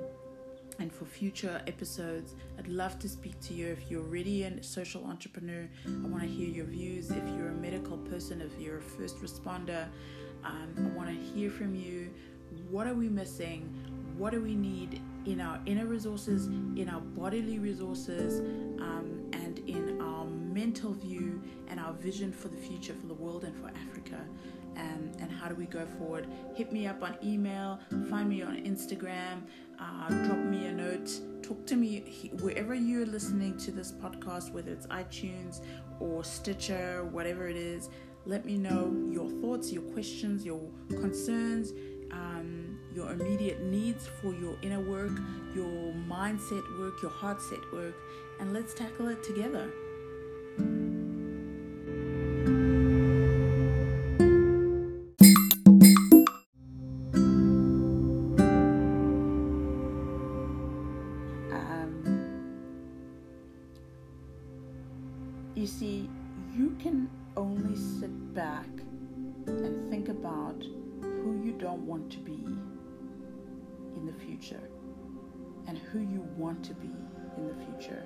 and 0.78 0.92
for 0.92 1.06
future 1.06 1.62
episodes. 1.66 2.34
I'd 2.58 2.68
love 2.68 2.98
to 2.98 3.08
speak 3.08 3.40
to 3.40 3.54
you. 3.54 3.68
If 3.68 3.90
you're 3.90 4.02
already 4.02 4.42
a 4.42 4.62
social 4.62 5.06
entrepreneur, 5.06 5.66
I 5.86 6.08
want 6.08 6.22
to 6.22 6.28
hear 6.28 6.48
your 6.48 6.66
views. 6.66 7.10
If 7.10 7.26
you're 7.36 7.48
a 7.48 7.54
medical 7.54 7.96
person, 7.96 8.42
if 8.42 8.60
you're 8.60 8.78
a 8.78 8.82
first 8.82 9.22
responder, 9.22 9.86
um, 10.44 10.74
I 10.76 10.96
want 10.96 11.08
to 11.08 11.16
hear 11.32 11.50
from 11.50 11.74
you. 11.74 12.10
What 12.70 12.86
are 12.86 12.94
we 12.94 13.08
missing? 13.08 13.72
What 14.16 14.32
do 14.32 14.40
we 14.40 14.54
need 14.54 15.00
in 15.26 15.40
our 15.40 15.60
inner 15.66 15.86
resources, 15.86 16.46
in 16.46 16.88
our 16.88 17.00
bodily 17.00 17.58
resources, 17.58 18.40
um, 18.80 19.28
and 19.32 19.58
in 19.66 20.00
our 20.00 20.24
mental 20.24 20.92
view 20.92 21.42
and 21.68 21.78
our 21.78 21.92
vision 21.92 22.32
for 22.32 22.48
the 22.48 22.56
future 22.56 22.94
for 22.94 23.06
the 23.06 23.14
world 23.14 23.44
and 23.44 23.54
for 23.56 23.68
Africa. 23.68 24.18
Um, 24.76 25.10
and 25.20 25.30
how 25.30 25.48
do 25.48 25.54
we 25.54 25.66
go 25.66 25.86
forward? 25.98 26.26
Hit 26.54 26.72
me 26.72 26.86
up 26.86 27.02
on 27.02 27.16
email, 27.24 27.78
find 28.10 28.28
me 28.28 28.42
on 28.42 28.56
Instagram, 28.56 29.42
uh, 29.80 30.08
drop 30.26 30.38
me 30.38 30.66
a 30.66 30.72
note, 30.72 31.10
talk 31.42 31.66
to 31.66 31.76
me 31.76 32.30
wherever 32.40 32.74
you're 32.74 33.06
listening 33.06 33.56
to 33.58 33.70
this 33.70 33.92
podcast, 33.92 34.52
whether 34.52 34.70
it's 34.70 34.86
iTunes 34.88 35.60
or 35.98 36.24
Stitcher, 36.24 37.04
whatever 37.10 37.48
it 37.48 37.56
is. 37.56 37.88
Let 38.26 38.44
me 38.44 38.58
know 38.58 38.92
your 39.10 39.30
thoughts, 39.30 39.72
your 39.72 39.84
questions, 39.94 40.44
your 40.44 40.60
concerns, 40.88 41.72
your 42.96 43.12
immediate 43.12 43.60
needs 43.60 44.08
for 44.20 44.32
your 44.32 44.56
inner 44.62 44.80
work, 44.80 45.12
your 45.54 45.92
mindset 46.08 46.64
work, 46.78 47.02
your 47.02 47.10
heart 47.10 47.42
set 47.42 47.60
work, 47.70 47.94
and 48.40 48.54
let's 48.54 48.72
tackle 48.72 49.08
it 49.08 49.22
together. 49.22 49.70
Future 74.46 74.68
and 75.66 75.78
who 75.78 76.00
you 76.00 76.20
want 76.36 76.64
to 76.64 76.74
be 76.74 76.90
in 77.36 77.48
the 77.48 77.54
future 77.64 78.02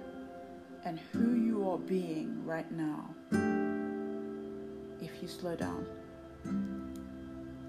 and 0.84 0.98
who 1.12 1.34
you 1.34 1.68
are 1.68 1.78
being 1.78 2.44
right 2.44 2.70
now 2.72 3.14
if 5.00 5.10
you 5.20 5.28
slow 5.28 5.54
down. 5.54 5.86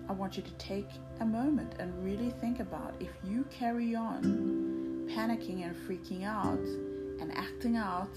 I 0.08 0.14
want 0.14 0.38
you 0.38 0.44
to 0.44 0.52
take 0.54 0.90
a 1.20 1.26
moment 1.26 1.76
and 1.80 2.04
really 2.04 2.32
think 2.42 2.60
about 2.60 2.94
if 3.00 3.10
you 3.26 3.46
carry 3.50 3.96
on 3.96 5.10
panicking 5.10 5.66
and 5.66 5.76
freaking 5.76 6.26
out 6.26 6.66
and 7.20 7.36
acting 7.36 7.76
out 7.76 8.16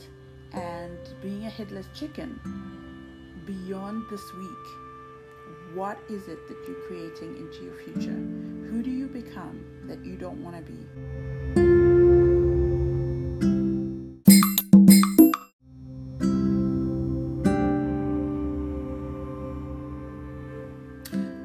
and 0.52 0.98
being 1.20 1.46
a 1.46 1.50
headless 1.50 1.86
chicken 1.94 2.38
beyond 3.46 4.04
this 4.10 4.22
week, 4.34 5.74
what 5.74 5.98
is 6.08 6.28
it 6.28 6.46
that 6.46 6.56
you're 6.66 6.86
creating 6.86 7.36
into 7.36 7.64
your 7.64 7.74
future? 7.74 8.20
Who 8.70 8.82
do 8.82 8.90
you 8.90 9.06
become 9.06 9.64
that 9.86 10.04
you 10.04 10.16
don't 10.16 10.42
want 10.42 10.56
to 10.56 10.62
be? 10.62 10.78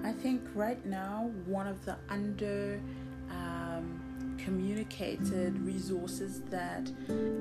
I 0.04 0.12
think 0.22 0.42
right 0.56 0.84
now, 0.86 1.32
one 1.46 1.68
of 1.68 1.86
the 1.86 1.98
under 2.10 2.82
communicated 4.50 5.60
resources 5.60 6.42
that 6.50 6.92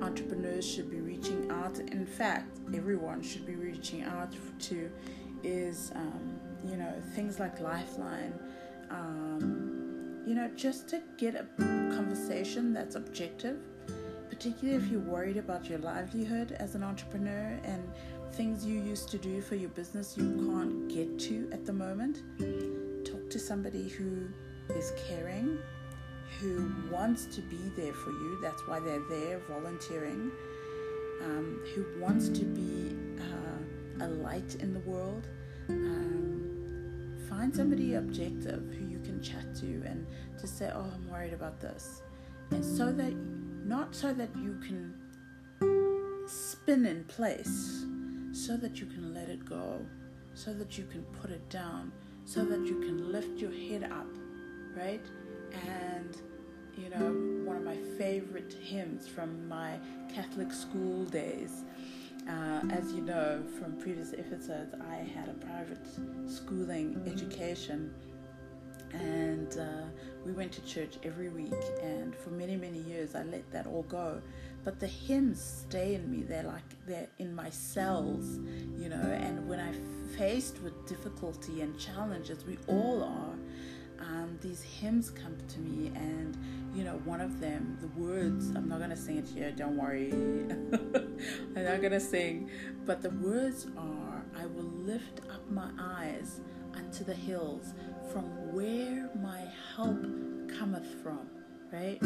entrepreneurs 0.03 0.69
should 0.69 0.91
be 0.91 1.01
reaching 1.01 1.51
out 1.51 1.79
in 1.79 2.05
fact 2.05 2.59
everyone 2.75 3.23
should 3.23 3.47
be 3.47 3.55
reaching 3.55 4.03
out 4.03 4.35
to 4.59 4.91
is 5.43 5.91
um, 5.95 6.39
you 6.65 6.77
know 6.77 6.93
things 7.15 7.39
like 7.41 7.61
lifeline 7.61 8.39
um, 8.91 9.58
you 10.29 10.35
know 10.35 10.51
just 10.57 10.89
to 10.89 11.01
get 11.17 11.35
a 11.35 11.47
conversation 11.97 12.73
that's 12.73 12.95
objective 12.95 13.59
particularly 14.29 14.83
if 14.83 14.91
you're 14.91 15.01
worried 15.01 15.39
about 15.39 15.69
your 15.69 15.79
livelihood 15.79 16.53
as 16.61 16.75
an 16.75 16.83
entrepreneur 16.83 17.59
and 17.65 17.83
things 18.33 18.65
you 18.65 18.81
used 18.81 19.09
to 19.09 19.19
do 19.19 19.41
for 19.41 19.57
your 19.57 19.71
business 19.71 20.17
you 20.17 20.29
can't 20.47 20.89
get 20.89 21.19
to 21.19 21.49
at 21.53 21.65
the 21.65 21.73
moment 21.73 22.23
talk 23.05 23.31
to 23.31 23.39
somebody 23.39 23.89
who 23.89 24.29
is 24.75 24.93
caring 25.09 25.59
who 26.41 26.71
wants 26.91 27.27
to 27.27 27.41
be 27.43 27.59
there 27.77 27.93
for 27.93 28.11
you. 28.11 28.39
That's 28.41 28.67
why 28.67 28.81
they're 28.81 29.03
there 29.09 29.41
volunteering. 29.49 30.31
Um, 31.25 31.61
who 31.75 31.85
wants 32.01 32.29
to 32.29 32.45
be 32.45 32.97
uh, 33.21 34.05
a 34.05 34.09
light 34.09 34.57
in 34.61 34.73
the 34.73 34.81
world. 34.81 35.27
Um, 35.69 35.98
find 37.39 37.55
somebody 37.55 37.95
objective 37.95 38.65
who 38.75 38.85
you 38.89 38.99
can 38.99 39.23
chat 39.23 39.55
to 39.55 39.67
and 39.87 40.05
to 40.41 40.47
say, 40.47 40.73
"Oh, 40.75 40.91
I'm 40.93 41.09
worried 41.09 41.33
about 41.33 41.61
this," 41.61 42.03
and 42.51 42.65
so 42.65 42.91
that 42.91 43.15
not 43.65 43.95
so 43.95 44.13
that 44.13 44.37
you 44.37 44.59
can 44.67 44.93
spin 46.27 46.85
in 46.85 47.05
place, 47.05 47.87
so 48.33 48.57
that 48.57 48.81
you 48.81 48.87
can 48.87 49.15
let 49.15 49.29
it 49.29 49.45
go, 49.45 49.87
so 50.35 50.53
that 50.53 50.77
you 50.79 50.85
can 50.87 51.03
put 51.21 51.31
it 51.31 51.49
down, 51.49 51.93
so 52.25 52.45
that 52.45 52.67
you 52.67 52.81
can 52.81 53.13
lift 53.13 53.39
your 53.39 53.53
head 53.53 53.85
up, 53.85 54.13
right? 54.77 55.07
And, 55.67 56.21
you 56.77 56.91
know, 56.91 57.09
one 57.45 57.57
of 57.57 57.63
my 57.63 57.79
favorite 57.97 58.53
hymns 58.53 59.07
from 59.07 59.49
my 59.49 59.79
Catholic 60.13 60.53
school 60.53 61.05
days. 61.05 61.65
Uh, 62.29 62.61
as 62.71 62.93
you 62.93 63.01
know 63.01 63.43
from 63.59 63.77
previous 63.77 64.13
episodes, 64.13 64.75
I 64.91 64.97
had 64.97 65.29
a 65.29 65.35
private 65.35 65.87
schooling 66.27 67.03
education 67.07 67.95
and 68.93 69.59
uh, 69.59 69.87
we 70.25 70.33
went 70.33 70.53
to 70.53 70.63
church 70.63 70.97
every 71.03 71.29
week 71.29 71.53
and 71.83 72.15
for 72.15 72.31
many 72.31 72.57
many 72.57 72.79
years 72.81 73.15
i 73.15 73.23
let 73.23 73.51
that 73.53 73.67
all 73.67 73.83
go. 73.85 74.21
But 74.65 74.81
the 74.81 74.87
hymns 74.87 75.65
stay 75.69 75.95
in 75.95 76.11
me 76.11 76.23
they're 76.23 76.43
like 76.43 76.65
they're 76.87 77.09
in 77.19 77.35
my 77.35 77.51
cells 77.51 78.39
you 78.79 78.89
know 78.89 78.97
and 78.97 79.49
when 79.49 79.61
i 79.61 79.73
faced 80.17 80.61
with 80.63 80.87
difficulty 80.87 81.61
and 81.63 81.79
challenges 81.79 82.45
we 82.45 82.59
all 82.67 83.03
are 83.03 83.35
um, 84.01 84.39
these 84.41 84.63
hymns 84.63 85.11
come 85.11 85.37
to 85.49 85.61
me 85.61 85.89
and 85.95 86.37
you 86.79 86.85
know 86.85 87.01
one 87.05 87.21
of 87.21 87.41
them 87.41 87.77
the 87.81 87.89
words 88.01 88.51
i'm 88.55 88.69
not 88.69 88.79
going 88.79 88.91
to 88.91 88.97
sing 88.97 89.19
it 89.19 89.27
here 89.27 89.51
don't 89.51 89.77
worry 89.77 90.13
i'm 91.57 91.65
not 91.65 91.81
going 91.81 91.93
to 91.93 92.01
sing 92.01 92.49
but 92.87 93.03
the 93.03 93.11
words 93.11 93.67
are 93.77 94.23
i 94.37 94.47
will 94.47 94.63
lift 94.63 95.21
up 95.33 95.51
my 95.51 95.69
eyes 95.79 96.41
unto 96.77 97.05
the 97.05 97.15
hills 97.15 97.75
from 98.13 98.25
where 98.55 99.11
my 99.21 99.41
help 99.77 100.01
cometh 100.59 100.87
from, 101.03 101.29
right? 101.73 102.01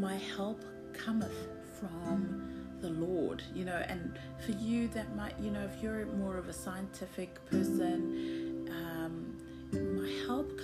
My 0.00 0.16
help 0.36 0.64
cometh 0.92 1.48
from 1.78 2.64
the 2.80 2.90
Lord, 2.90 3.42
you 3.54 3.64
know, 3.64 3.84
and 3.88 4.18
for 4.44 4.52
you 4.52 4.88
that 4.88 5.14
might, 5.14 5.38
you 5.40 5.50
know, 5.50 5.64
if 5.64 5.82
you're 5.82 6.06
more 6.06 6.36
of 6.36 6.48
a 6.48 6.52
scientific 6.52 7.44
person, 7.46 8.47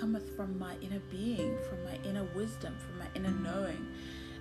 cometh 0.04 0.36
from 0.36 0.58
my 0.58 0.74
inner 0.82 1.00
being, 1.10 1.56
from 1.70 1.82
my 1.82 1.98
inner 2.06 2.24
wisdom, 2.34 2.76
from 2.86 2.98
my 2.98 3.06
inner 3.14 3.34
knowing. 3.40 3.88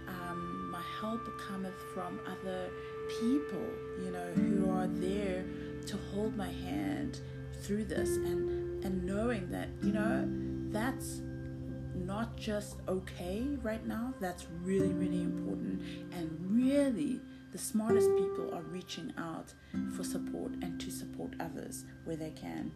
Um, 0.10 0.70
my 0.70 0.82
help 1.00 1.22
cometh 1.39 1.79
from 1.93 2.20
other 2.27 2.70
people, 3.08 3.65
you 4.03 4.12
know, 4.12 4.27
who 4.36 4.70
are 4.70 4.88
there 4.88 5.46
to 5.86 5.98
hold 6.12 6.36
my 6.36 6.50
hand 6.50 7.22
through 7.62 7.86
this 7.86 8.17
and 8.17 8.84
and 8.84 9.05
knowing 9.05 9.50
that, 9.51 9.70
you 9.82 9.93
know, 9.93 10.27
that's 10.70 11.22
not 11.96 12.36
just 12.36 12.75
okay 12.89 13.48
right 13.62 13.88
now, 13.88 14.13
that's 14.20 14.48
really, 14.63 14.89
really 14.89 15.22
important. 15.22 15.82
And 16.12 16.38
really, 16.41 17.22
the 17.53 17.58
smartest 17.58 18.10
people 18.17 18.53
are 18.53 18.63
reaching 18.63 19.13
out 19.17 19.53
for 19.96 20.03
support 20.03 20.51
and 20.62 20.77
to 20.82 20.91
support 20.91 21.36
others 21.39 21.86
where 22.03 22.17
they 22.17 22.32
can. 22.32 22.74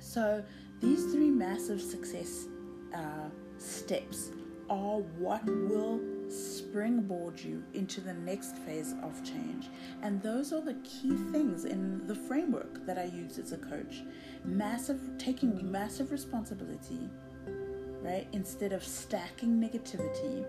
So, 0.00 0.44
these 0.82 1.12
three 1.12 1.30
massive 1.30 1.80
success 1.80 2.48
uh, 2.94 3.28
steps 3.56 4.30
are 4.68 4.98
what 5.18 5.44
will 5.46 6.00
springboard 6.28 7.38
you 7.38 7.62
into 7.74 8.00
the 8.00 8.12
next 8.12 8.56
phase 8.58 8.94
of 9.02 9.22
change. 9.22 9.68
And 10.02 10.20
those 10.22 10.52
are 10.52 10.60
the 10.60 10.74
key 10.82 11.16
things 11.30 11.66
in 11.66 12.06
the 12.06 12.14
framework 12.14 12.84
that 12.86 12.98
I 12.98 13.04
use 13.04 13.38
as 13.38 13.52
a 13.52 13.58
coach. 13.58 14.02
Massive 14.44 15.00
taking 15.18 15.70
massive 15.70 16.10
responsibility, 16.10 17.08
right? 18.02 18.26
Instead 18.32 18.72
of 18.72 18.82
stacking 18.82 19.60
negativity, 19.60 20.44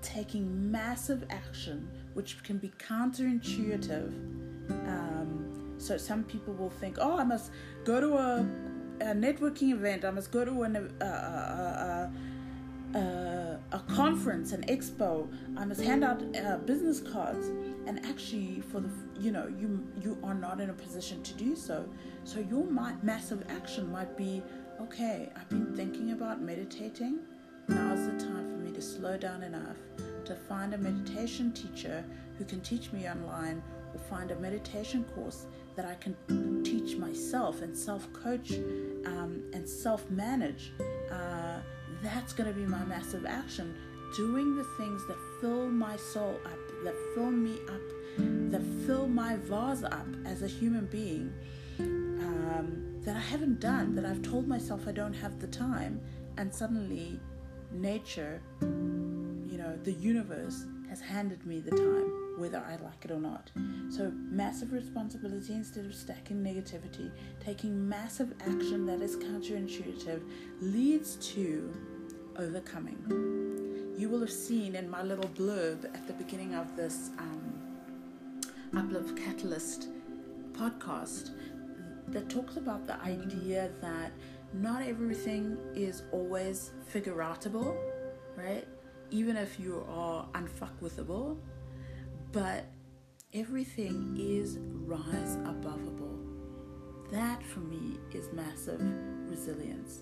taking 0.00 0.70
massive 0.72 1.24
action, 1.30 1.88
which 2.14 2.42
can 2.42 2.58
be 2.58 2.72
counterintuitive. 2.78 4.41
So 5.82 5.96
some 5.96 6.24
people 6.24 6.54
will 6.54 6.70
think, 6.70 6.98
"Oh, 7.00 7.18
I 7.18 7.24
must 7.24 7.50
go 7.84 8.00
to 8.00 8.14
a, 8.14 8.46
a 9.00 9.14
networking 9.14 9.72
event. 9.72 10.04
I 10.04 10.10
must 10.10 10.30
go 10.30 10.44
to 10.44 10.62
an, 10.62 10.76
uh, 10.76 11.04
uh, 11.04 11.06
uh, 12.96 12.98
uh, 12.98 13.56
a 13.72 13.78
conference, 13.94 14.52
an 14.52 14.62
expo. 14.66 15.28
I 15.56 15.64
must 15.64 15.80
hand 15.80 16.04
out 16.04 16.22
uh, 16.36 16.58
business 16.58 17.00
cards, 17.00 17.48
and 17.86 18.04
actually, 18.06 18.60
for 18.60 18.80
the 18.80 18.90
you 19.18 19.32
know 19.32 19.46
you 19.48 19.84
you 20.00 20.18
are 20.22 20.34
not 20.34 20.60
in 20.60 20.70
a 20.70 20.74
position 20.74 21.22
to 21.22 21.34
do 21.34 21.56
so. 21.56 21.88
So 22.24 22.40
your 22.40 22.64
massive 23.02 23.44
action 23.48 23.90
might 23.90 24.16
be, 24.16 24.42
okay, 24.80 25.30
I've 25.36 25.48
been 25.48 25.74
thinking 25.74 26.12
about 26.12 26.40
meditating. 26.40 27.18
Now's 27.68 28.06
the 28.06 28.18
time 28.18 28.50
for 28.50 28.58
me 28.58 28.70
to 28.72 28.82
slow 28.82 29.16
down 29.16 29.42
enough 29.42 29.76
to 30.24 30.34
find 30.34 30.74
a 30.74 30.78
meditation 30.78 31.52
teacher 31.52 32.04
who 32.38 32.44
can 32.44 32.60
teach 32.60 32.92
me 32.92 33.08
online, 33.08 33.62
find 33.98 34.30
a 34.30 34.36
meditation 34.36 35.04
course 35.14 35.46
that 35.76 35.84
I 35.84 35.94
can 35.94 36.62
teach 36.64 36.96
myself 36.96 37.62
and 37.62 37.76
self 37.76 38.12
coach 38.12 38.52
um, 39.06 39.42
and 39.52 39.68
self 39.68 40.08
manage. 40.10 40.72
Uh, 41.10 41.58
that's 42.02 42.32
going 42.32 42.52
to 42.52 42.58
be 42.58 42.66
my 42.66 42.84
massive 42.84 43.24
action. 43.26 43.74
Doing 44.16 44.56
the 44.56 44.64
things 44.76 45.06
that 45.06 45.16
fill 45.40 45.68
my 45.68 45.96
soul 45.96 46.38
up, 46.44 46.84
that 46.84 46.94
fill 47.14 47.30
me 47.30 47.58
up, 47.68 47.80
that 48.50 48.62
fill 48.86 49.06
my 49.06 49.36
vase 49.36 49.84
up 49.84 50.06
as 50.26 50.42
a 50.42 50.48
human 50.48 50.86
being, 50.86 51.32
um, 51.78 53.00
that 53.04 53.16
I 53.16 53.20
haven't 53.20 53.60
done, 53.60 53.94
that 53.94 54.04
I've 54.04 54.22
told 54.22 54.46
myself 54.46 54.86
I 54.86 54.92
don't 54.92 55.14
have 55.14 55.40
the 55.40 55.46
time, 55.46 56.00
and 56.36 56.52
suddenly 56.52 57.18
nature, 57.70 58.42
you 58.60 59.56
know, 59.56 59.78
the 59.84 59.92
universe 59.92 60.66
has 60.90 61.00
handed 61.00 61.46
me 61.46 61.60
the 61.60 61.70
time, 61.70 62.21
whether 62.36 62.58
I 62.58 62.76
like 62.82 63.04
it 63.04 63.10
or 63.10 63.20
not. 63.20 63.50
So, 63.90 64.12
massive 64.14 64.72
responsibility 64.72 65.54
instead 65.54 65.86
of 65.86 65.94
stacking 65.94 66.42
negativity, 66.42 67.10
taking 67.40 67.88
massive 67.88 68.32
action 68.40 68.86
that 68.86 69.00
is 69.00 69.16
counterintuitive 69.16 70.22
leads 70.60 71.16
to 71.34 71.72
overcoming. 72.38 73.94
You 73.96 74.08
will 74.08 74.20
have 74.20 74.32
seen 74.32 74.74
in 74.74 74.88
my 74.88 75.02
little 75.02 75.28
blurb 75.30 75.84
at 75.84 76.06
the 76.06 76.14
beginning 76.14 76.54
of 76.54 76.76
this 76.76 77.10
um, 77.18 77.52
Uplift 78.76 79.16
Katalyst 79.16 79.88
podcast 80.52 81.30
that 82.08 82.28
talks 82.28 82.56
about 82.56 82.86
the 82.86 82.98
idea 83.02 83.70
that 83.80 84.12
not 84.54 84.82
everything 84.82 85.56
is 85.74 86.02
always 86.12 86.72
figure 86.86 87.16
outable, 87.16 87.76
right? 88.36 88.66
Even 89.10 89.36
if 89.36 89.58
you 89.60 89.84
are 89.88 90.26
unfuckwithable, 90.34 91.36
but 92.32 92.64
everything 93.34 94.16
is 94.18 94.58
rise 94.60 95.36
aboveable. 95.44 96.18
That 97.10 97.42
for 97.42 97.60
me 97.60 97.98
is 98.12 98.32
massive 98.32 98.80
resilience 99.28 100.00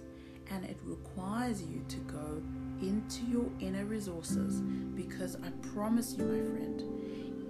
and 0.51 0.65
it 0.65 0.79
requires 0.85 1.63
you 1.63 1.85
to 1.89 1.97
go 1.99 2.43
into 2.81 3.25
your 3.27 3.47
inner 3.61 3.85
resources 3.85 4.61
because 4.95 5.37
I 5.37 5.51
promise 5.73 6.15
you, 6.17 6.25
my 6.25 6.41
friend, 6.51 6.83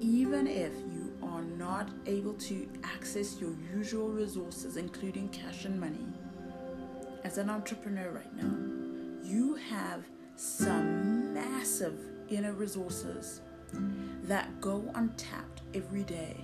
even 0.01 0.47
if 0.47 0.73
you 0.93 1.13
are 1.23 1.43
not 1.43 1.91
able 2.07 2.35
to 2.35 2.69
access 2.83 3.39
your 3.41 3.55
usual 3.75 4.09
resources, 4.09 4.77
including 4.77 5.29
cash 5.29 5.67
and 5.67 5.79
money, 5.79 6.07
as 7.23 7.37
an 7.37 7.51
entrepreneur 7.51 8.11
right 8.11 8.35
now, 8.37 8.57
you 9.23 9.57
have 9.57 10.05
some 10.37 11.35
massive 11.35 12.01
inner 12.31 12.53
resources 12.53 13.43
that 14.25 14.61
go 14.61 14.91
untapped 14.95 15.63
every 15.75 16.05
day. 16.05 16.37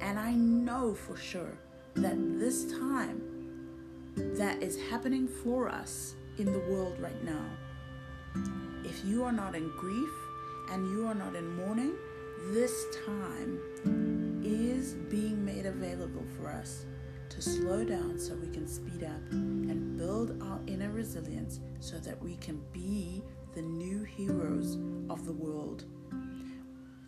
And 0.00 0.18
I 0.18 0.32
know 0.32 0.94
for 0.94 1.16
sure 1.16 1.58
that 1.94 2.16
this 2.38 2.70
time 2.72 3.22
that 4.16 4.62
is 4.62 4.78
happening 4.90 5.28
for 5.28 5.68
us 5.68 6.14
in 6.38 6.52
the 6.52 6.58
world 6.70 6.98
right 7.00 7.22
now. 7.24 7.44
If 8.84 9.04
you 9.04 9.24
are 9.24 9.32
not 9.32 9.54
in 9.54 9.70
grief 9.76 10.10
and 10.70 10.90
you 10.90 11.06
are 11.06 11.14
not 11.14 11.34
in 11.34 11.56
mourning, 11.56 11.94
this 12.52 12.84
time 13.06 13.58
is 14.44 14.94
being 14.94 15.44
made 15.44 15.66
available 15.66 16.24
for 16.36 16.48
us 16.48 16.84
to 17.30 17.42
slow 17.42 17.84
down 17.84 18.18
so 18.18 18.34
we 18.34 18.48
can 18.48 18.66
speed 18.66 19.04
up 19.04 19.32
and 19.32 19.96
build 19.98 20.40
our 20.42 20.60
inner 20.66 20.90
resilience 20.90 21.60
so 21.80 21.98
that 21.98 22.22
we 22.22 22.36
can 22.36 22.62
be 22.72 23.22
the 23.54 23.62
new 23.62 24.04
heroes 24.04 24.76
of 25.10 25.24
the 25.26 25.32
world. 25.32 25.84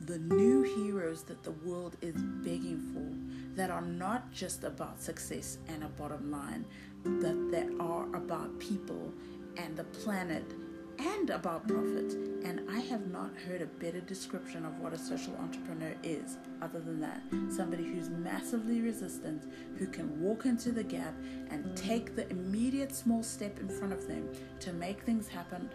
The 0.08 0.18
new 0.20 0.62
heroes 0.62 1.22
that 1.24 1.42
the 1.42 1.50
world 1.50 1.98
is 2.00 2.14
begging 2.14 2.80
for, 2.94 3.54
that 3.56 3.70
are 3.70 3.82
not 3.82 4.32
just 4.32 4.64
about 4.64 5.02
success 5.02 5.58
and 5.68 5.84
a 5.84 5.88
bottom 5.88 6.30
line, 6.30 6.64
but 7.04 7.50
that 7.50 7.68
are 7.78 8.06
about 8.16 8.58
people 8.58 9.12
and 9.58 9.76
the 9.76 9.84
planet 9.84 10.50
and 10.98 11.28
about 11.28 11.68
profit. 11.68 12.14
And 12.42 12.62
I 12.70 12.80
have 12.80 13.08
not 13.08 13.36
heard 13.46 13.60
a 13.60 13.66
better 13.66 14.00
description 14.00 14.64
of 14.64 14.80
what 14.80 14.94
a 14.94 14.98
social 14.98 15.36
entrepreneur 15.36 15.94
is, 16.02 16.38
other 16.62 16.80
than 16.80 17.02
that. 17.02 17.20
Somebody 17.50 17.84
who's 17.84 18.08
massively 18.08 18.80
resistant, 18.80 19.42
who 19.76 19.86
can 19.86 20.22
walk 20.22 20.46
into 20.46 20.72
the 20.72 20.84
gap 20.84 21.12
and 21.50 21.76
take 21.76 22.16
the 22.16 22.26
immediate 22.30 22.94
small 22.94 23.22
step 23.22 23.60
in 23.60 23.68
front 23.68 23.92
of 23.92 24.08
them 24.08 24.26
to 24.60 24.72
make 24.72 25.02
things 25.02 25.28
happen 25.28 25.68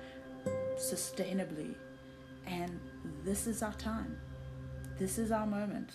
sustainably. 0.75 1.75
And 2.45 2.79
this 3.23 3.47
is 3.47 3.63
our 3.63 3.73
time. 3.73 4.17
This 4.97 5.17
is 5.17 5.31
our 5.31 5.45
moment. 5.45 5.91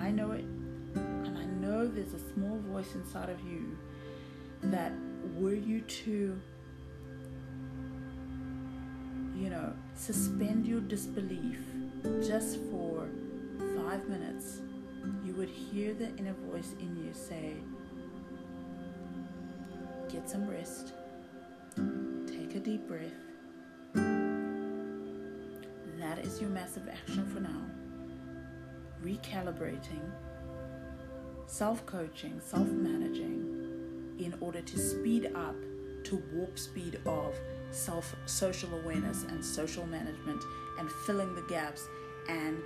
I 0.00 0.10
know 0.10 0.32
it, 0.32 0.44
and 0.94 1.38
I 1.38 1.44
know 1.44 1.86
there's 1.86 2.14
a 2.14 2.32
small 2.34 2.58
voice 2.70 2.94
inside 2.94 3.30
of 3.30 3.40
you 3.40 3.76
that 4.64 4.92
were 5.34 5.54
you 5.54 5.80
to, 5.80 6.38
you 9.36 9.50
know, 9.50 9.72
suspend 9.94 10.66
your 10.66 10.80
disbelief 10.80 11.58
just 12.26 12.58
for 12.70 13.08
five 13.76 14.08
minutes, 14.08 14.60
you 15.24 15.34
would 15.34 15.48
hear 15.48 15.94
the 15.94 16.08
inner 16.16 16.34
voice 16.50 16.74
in 16.80 16.96
you 16.96 17.12
say, 17.12 17.54
Get 20.10 20.28
some 20.28 20.48
rest, 20.48 20.92
take 22.26 22.54
a 22.54 22.60
deep 22.60 22.86
breath. 22.86 23.31
That 26.14 26.26
is 26.26 26.42
your 26.42 26.50
massive 26.50 26.86
action 26.90 27.26
for 27.32 27.40
now. 27.40 27.64
Recalibrating, 29.02 30.02
self 31.46 31.86
coaching, 31.86 32.38
self 32.38 32.68
managing 32.68 34.16
in 34.18 34.34
order 34.40 34.60
to 34.60 34.78
speed 34.78 35.32
up 35.34 35.56
to 36.04 36.22
warp 36.34 36.58
speed 36.58 37.00
of 37.06 37.34
self 37.70 38.14
social 38.26 38.68
awareness 38.80 39.22
and 39.22 39.42
social 39.42 39.86
management 39.86 40.42
and 40.78 40.90
filling 41.06 41.34
the 41.34 41.40
gaps 41.48 41.88
and 42.28 42.58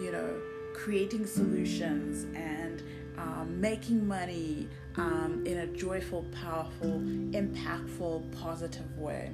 you 0.00 0.10
know 0.10 0.40
creating 0.72 1.26
solutions 1.26 2.24
and 2.34 2.82
um, 3.18 3.60
making 3.60 4.08
money 4.08 4.66
um, 4.96 5.42
in 5.44 5.58
a 5.58 5.66
joyful 5.66 6.24
powerful 6.40 7.00
impactful 7.32 8.22
positive 8.40 8.96
way 8.96 9.30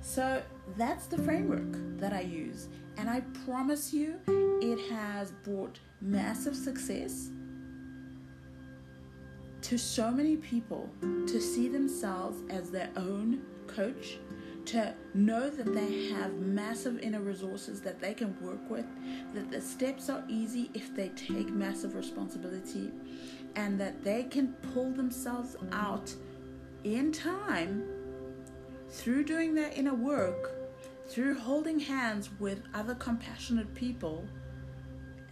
so 0.00 0.42
that's 0.76 1.06
the 1.06 1.18
framework 1.18 1.98
that 1.98 2.12
i 2.12 2.20
use. 2.20 2.68
And 2.96 3.08
i 3.08 3.20
promise 3.44 3.92
you 3.92 4.18
it 4.60 4.90
has 4.90 5.32
brought 5.44 5.78
massive 6.00 6.56
success 6.56 7.30
to 9.62 9.78
so 9.78 10.10
many 10.10 10.36
people 10.36 10.90
to 11.00 11.40
see 11.40 11.68
themselves 11.68 12.38
as 12.50 12.70
their 12.70 12.90
own 12.96 13.40
coach, 13.68 14.18
to 14.66 14.94
know 15.14 15.48
that 15.48 15.72
they 15.74 16.08
have 16.08 16.34
massive 16.34 16.98
inner 16.98 17.20
resources 17.20 17.80
that 17.80 18.00
they 18.00 18.12
can 18.12 18.36
work 18.40 18.68
with, 18.68 18.86
that 19.34 19.50
the 19.50 19.60
steps 19.60 20.08
are 20.08 20.24
easy 20.28 20.70
if 20.74 20.94
they 20.94 21.08
take 21.10 21.50
massive 21.50 21.94
responsibility, 21.94 22.90
and 23.56 23.80
that 23.80 24.02
they 24.02 24.24
can 24.24 24.48
pull 24.74 24.90
themselves 24.92 25.56
out 25.72 26.12
in 26.84 27.12
time 27.12 27.84
through 28.92 29.24
doing 29.24 29.54
their 29.54 29.70
inner 29.74 29.94
work, 29.94 30.52
through 31.08 31.38
holding 31.38 31.80
hands 31.80 32.28
with 32.38 32.62
other 32.74 32.94
compassionate 32.94 33.74
people. 33.74 34.24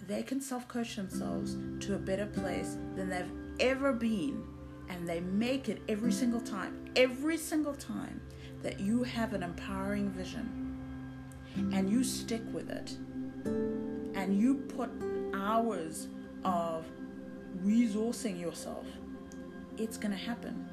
They 0.08 0.22
can 0.22 0.40
self 0.40 0.66
coach 0.66 0.96
themselves 0.96 1.56
to 1.86 1.94
a 1.94 1.98
better 1.98 2.26
place 2.26 2.78
than 2.96 3.10
they've 3.10 3.30
ever 3.60 3.92
been 3.92 4.42
and 4.88 5.08
they 5.08 5.20
make 5.20 5.68
it 5.68 5.80
every 5.88 6.10
single 6.10 6.40
time, 6.40 6.84
every 6.96 7.36
single 7.36 7.74
time 7.74 8.20
that 8.62 8.80
you 8.80 9.04
have 9.04 9.34
an 9.34 9.42
empowering 9.42 10.10
vision 10.10 10.76
and 11.72 11.88
you 11.88 12.02
stick 12.02 12.42
with 12.52 12.70
it 12.70 12.96
and 14.16 14.40
you 14.40 14.54
put 14.54 14.90
hours 15.34 16.08
of 16.44 16.86
resourcing 17.64 18.40
yourself, 18.40 18.86
it's 19.76 19.96
going 19.96 20.12
to 20.12 20.16
happen. 20.16 20.68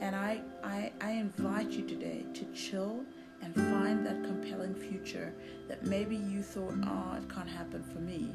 And 0.00 0.16
I, 0.16 0.40
I, 0.64 0.92
I 1.00 1.10
invite 1.12 1.70
you 1.70 1.86
today 1.86 2.24
to 2.34 2.44
chill 2.46 3.04
and 3.42 3.54
find 3.54 4.04
that 4.06 4.22
compelling 4.24 4.74
future 4.74 5.32
that 5.68 5.84
maybe 5.84 6.16
you 6.16 6.42
thought, 6.42 6.74
oh, 6.84 7.16
it 7.16 7.28
can't 7.32 7.48
happen 7.48 7.82
for 7.82 8.00
me. 8.00 8.32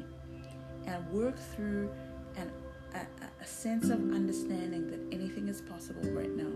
And 0.86 1.08
work 1.10 1.36
through 1.54 1.90
an 2.36 2.50
a, 2.94 3.42
a 3.42 3.46
sense 3.46 3.90
of 3.90 4.00
understanding 4.12 4.90
that 4.90 5.00
anything 5.14 5.48
is 5.48 5.60
possible 5.60 6.08
right 6.10 6.34
now. 6.34 6.50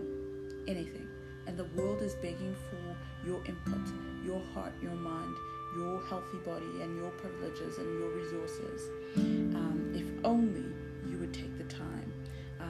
Anything. 0.67 1.07
And 1.47 1.57
the 1.57 1.65
world 1.75 2.01
is 2.01 2.15
begging 2.15 2.55
for 2.69 3.27
your 3.27 3.43
input, 3.45 3.81
your 4.25 4.41
heart, 4.53 4.73
your 4.81 4.93
mind, 4.93 5.35
your 5.75 6.01
healthy 6.05 6.37
body, 6.45 6.81
and 6.81 6.95
your 6.97 7.09
privileges 7.11 7.77
and 7.77 7.99
your 7.99 8.09
resources. 8.09 8.89
Um, 9.17 9.91
if 9.93 10.25
only 10.25 10.65
you 11.09 11.17
would 11.17 11.33
take 11.33 11.57
the 11.57 11.63
time. 11.65 12.10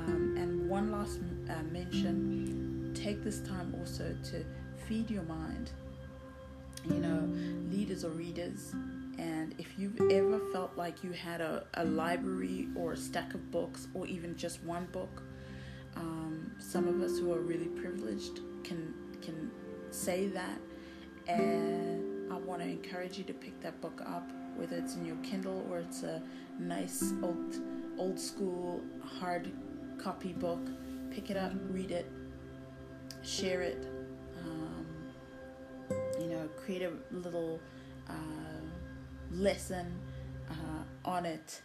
Um, 0.08 0.36
and 0.38 0.70
one 0.70 0.92
last 0.92 1.20
uh, 1.50 1.64
mention 1.72 2.92
take 2.94 3.24
this 3.24 3.40
time 3.40 3.74
also 3.80 4.16
to 4.32 4.46
feed 4.88 5.10
your 5.10 5.24
mind. 5.24 5.72
You 6.86 6.96
know, 6.96 7.30
leaders 7.70 8.04
or 8.04 8.10
readers, 8.10 8.74
and 9.20 9.54
if 9.60 9.68
you've 9.78 10.02
ever 10.12 10.40
felt 10.52 10.76
like 10.76 11.04
you 11.04 11.12
had 11.12 11.40
a, 11.40 11.64
a 11.76 11.86
library 11.86 12.70
or 12.76 12.94
a 12.94 12.98
stack 12.98 13.36
of 13.36 13.52
books 13.52 13.88
or 13.94 14.08
even 14.08 14.36
just 14.36 14.64
one 14.64 14.88
book, 14.92 15.22
um, 15.96 16.52
some 16.58 16.88
of 16.88 17.02
us 17.02 17.20
who 17.20 17.32
are 17.34 17.40
really 17.40 17.68
privileged 17.68 18.40
can 18.64 18.94
can 19.22 19.52
say 19.92 20.28
that. 20.28 20.60
And 21.28 22.32
I 22.32 22.38
want 22.38 22.62
to 22.62 22.68
encourage 22.68 23.18
you 23.18 23.24
to 23.26 23.34
pick 23.34 23.62
that 23.62 23.80
book 23.80 24.02
up, 24.06 24.32
whether 24.56 24.78
it's 24.78 24.96
in 24.96 25.06
your 25.06 25.18
Kindle 25.18 25.68
or 25.70 25.80
it's 25.80 26.02
a 26.02 26.22
nice 26.58 27.14
old 27.22 27.60
old 27.98 28.20
school 28.20 28.82
hard 29.20 29.52
copy 30.04 30.34
book. 30.34 30.68
Pick 31.12 31.30
it 31.30 31.38
up, 31.38 31.52
read 31.70 31.92
it, 31.92 32.10
share 33.24 33.62
it. 33.62 33.86
Um, 34.44 34.86
you 36.20 36.28
know, 36.28 36.50
create 36.64 36.84
a 36.84 36.92
little. 37.12 37.60
Uh, 38.10 38.14
lesson 39.34 40.00
uh, 40.50 41.10
on 41.10 41.26
it 41.26 41.62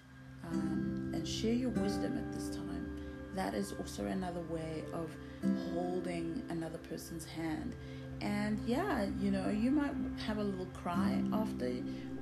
um, 0.49 1.11
and 1.15 1.27
share 1.27 1.53
your 1.53 1.71
wisdom 1.71 2.17
at 2.17 2.33
this 2.33 2.55
time. 2.55 2.99
That 3.35 3.55
is 3.55 3.75
also 3.79 4.07
another 4.07 4.41
way 4.43 4.85
of 4.93 5.11
holding 5.75 6.43
another 6.49 6.79
person's 6.79 7.25
hand. 7.25 7.75
And 8.21 8.59
yeah, 8.67 9.07
you 9.21 9.31
know, 9.31 9.51
you 9.51 9.71
might 9.71 9.93
have 10.27 10.39
a 10.39 10.43
little 10.43 10.67
cry 10.67 11.23
after 11.33 11.71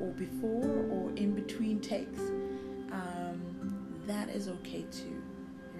or 0.01 0.11
before 0.13 0.87
or 0.91 1.11
in 1.15 1.35
between 1.35 1.81
takes. 1.81 2.19
Um, 2.91 4.03
that 4.07 4.29
is 4.29 4.49
okay 4.49 4.85
too, 4.91 5.23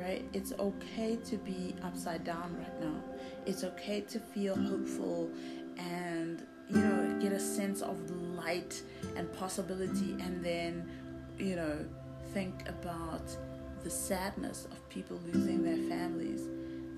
right? 0.05 0.25
It's 0.33 0.53
okay 0.59 1.17
to 1.17 1.37
be 1.39 1.75
upside 1.83 2.25
down 2.25 2.57
right 2.59 2.81
now. 2.81 2.95
It's 3.47 3.65
okay 3.65 4.03
to 4.03 4.19
feel 4.21 4.55
hopeful 4.55 5.31
and 5.79 6.47
you 6.71 6.79
know, 6.79 7.19
get 7.21 7.33
a 7.33 7.41
sense 7.41 7.83
of 7.83 8.11
light 8.11 8.81
and 9.17 9.33
possibility, 9.35 10.13
and 10.21 10.45
then, 10.45 10.89
you 11.39 11.57
know, 11.57 11.85
think 12.33 12.69
about 12.69 13.37
the 13.83 13.91
sadness 13.91 14.67
of 14.71 14.89
people 14.89 15.21
losing 15.33 15.63
their 15.63 15.77
families. 15.89 16.49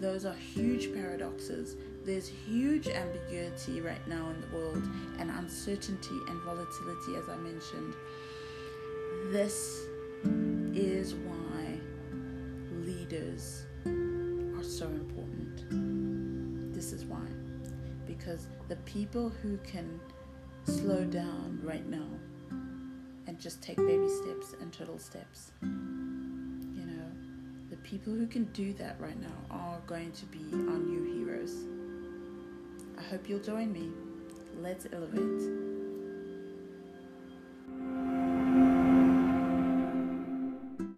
Those 0.01 0.25
are 0.25 0.35
huge 0.35 0.95
paradoxes. 0.95 1.75
There's 2.05 2.29
huge 2.29 2.87
ambiguity 2.87 3.81
right 3.81 4.07
now 4.07 4.31
in 4.31 4.41
the 4.41 4.57
world, 4.57 4.85
and 5.19 5.31
uncertainty 5.31 6.17
and 6.29 6.41
volatility, 6.43 7.17
as 7.17 7.29
I 7.29 7.37
mentioned. 7.39 7.95
This 9.33 9.81
is 10.75 11.15
why 11.15 11.36
leaders 13.09 13.67
are 13.85 14.65
so 14.65 14.87
important. 14.87 16.75
This 16.75 16.93
is 16.93 17.05
why 17.05 17.23
because 18.07 18.49
the 18.69 18.77
people 18.77 19.33
who 19.43 19.59
can 19.59 20.01
slow 20.65 21.05
down 21.05 21.61
right 21.63 21.87
now 21.87 22.07
and 23.27 23.39
just 23.39 23.63
take 23.63 23.77
baby 23.77 24.09
steps 24.09 24.55
and 24.61 24.73
turtle 24.73 24.99
steps, 24.99 25.53
you 25.63 26.87
know, 26.87 27.11
the 27.71 27.77
people 27.79 28.13
who 28.13 28.27
can 28.27 28.45
do 28.53 28.73
that 28.75 28.97
right 29.01 29.21
now 29.21 29.37
are 29.51 29.81
going 29.87 30.13
to 30.13 30.25
be 30.27 30.45
our 30.53 30.79
new 30.79 31.05
heroes. 31.15 31.65
I 32.99 33.03
hope 33.03 33.29
you'll 33.29 33.41
join 33.41 33.73
me. 33.73 33.91
Let's 34.61 34.87
elevate. 34.93 35.76